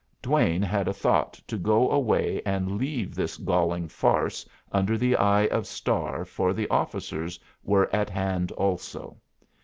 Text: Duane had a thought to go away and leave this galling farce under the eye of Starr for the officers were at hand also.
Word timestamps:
Duane 0.23 0.63
had 0.63 0.87
a 0.87 0.93
thought 0.95 1.33
to 1.45 1.59
go 1.59 1.91
away 1.91 2.41
and 2.43 2.75
leave 2.79 3.13
this 3.13 3.37
galling 3.37 3.87
farce 3.87 4.43
under 4.71 4.97
the 4.97 5.15
eye 5.15 5.45
of 5.49 5.67
Starr 5.67 6.25
for 6.25 6.53
the 6.55 6.67
officers 6.69 7.39
were 7.63 7.87
at 7.95 8.09
hand 8.09 8.51
also. 8.53 9.17